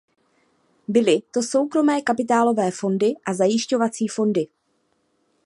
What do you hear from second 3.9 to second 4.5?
fondy.